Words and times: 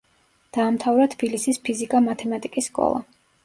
დაამთავრა 0.57 1.05
თბილისის 1.11 1.61
ფიზიკა-მათემატიკის 1.69 2.75
სკოლა. 2.75 3.09